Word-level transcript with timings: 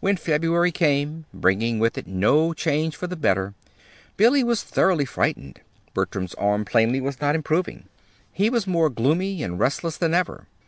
When 0.00 0.16
February 0.16 0.72
came, 0.72 1.26
bringing 1.32 1.78
with 1.78 1.96
it 1.96 2.08
no 2.08 2.52
change 2.52 2.96
for 2.96 3.06
the 3.06 3.14
better, 3.14 3.54
Billy 4.16 4.42
was 4.42 4.64
thoroughly 4.64 5.04
frightened. 5.04 5.60
Bertram's 5.94 6.34
arm 6.34 6.64
plainly 6.64 7.00
was 7.00 7.20
not 7.20 7.36
improving. 7.36 7.84
He 8.32 8.50
was 8.50 8.66
more 8.66 8.90
gloomy 8.90 9.44
and 9.44 9.60
restless 9.60 9.96
than 9.96 10.12
ever. 10.12 10.48